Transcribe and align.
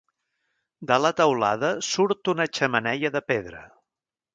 De 0.91 0.97
la 1.07 1.11
teulada 1.21 1.71
surt 1.91 2.35
una 2.37 2.51
xemeneia 2.59 3.17
de 3.19 3.27
pedra. 3.33 3.67